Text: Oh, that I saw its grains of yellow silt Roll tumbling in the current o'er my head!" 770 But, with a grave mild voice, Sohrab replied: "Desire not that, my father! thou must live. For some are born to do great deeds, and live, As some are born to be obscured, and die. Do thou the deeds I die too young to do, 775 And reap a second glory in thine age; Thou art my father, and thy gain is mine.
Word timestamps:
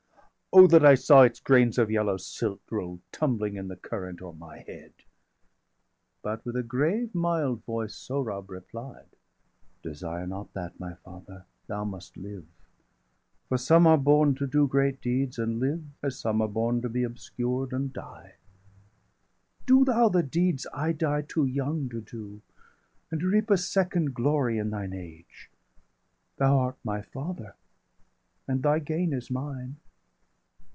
Oh, 0.53 0.67
that 0.67 0.83
I 0.85 0.95
saw 0.95 1.21
its 1.21 1.39
grains 1.39 1.77
of 1.77 1.89
yellow 1.89 2.17
silt 2.17 2.59
Roll 2.69 2.99
tumbling 3.13 3.55
in 3.55 3.69
the 3.69 3.77
current 3.77 4.21
o'er 4.21 4.33
my 4.33 4.57
head!" 4.57 4.91
770 6.23 6.23
But, 6.23 6.45
with 6.45 6.57
a 6.57 6.61
grave 6.61 7.15
mild 7.15 7.63
voice, 7.63 7.95
Sohrab 7.95 8.49
replied: 8.49 9.07
"Desire 9.81 10.27
not 10.27 10.51
that, 10.53 10.77
my 10.77 10.95
father! 10.95 11.45
thou 11.67 11.85
must 11.85 12.17
live. 12.17 12.43
For 13.47 13.57
some 13.57 13.87
are 13.87 13.97
born 13.97 14.35
to 14.35 14.45
do 14.45 14.67
great 14.67 14.99
deeds, 14.99 15.39
and 15.39 15.57
live, 15.61 15.85
As 16.03 16.19
some 16.19 16.41
are 16.41 16.49
born 16.49 16.81
to 16.81 16.89
be 16.89 17.03
obscured, 17.03 17.71
and 17.71 17.93
die. 17.93 18.33
Do 19.65 19.85
thou 19.85 20.09
the 20.09 20.21
deeds 20.21 20.67
I 20.73 20.91
die 20.91 21.21
too 21.21 21.45
young 21.45 21.87
to 21.87 22.01
do, 22.01 22.41
775 23.11 23.11
And 23.11 23.23
reap 23.31 23.49
a 23.49 23.57
second 23.57 24.13
glory 24.13 24.57
in 24.57 24.69
thine 24.71 24.91
age; 24.91 25.49
Thou 26.35 26.57
art 26.59 26.77
my 26.83 27.01
father, 27.01 27.55
and 28.49 28.61
thy 28.61 28.79
gain 28.79 29.13
is 29.13 29.31
mine. 29.31 29.77